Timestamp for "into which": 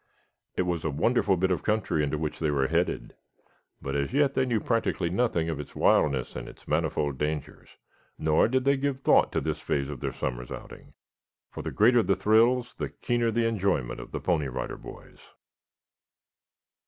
2.03-2.39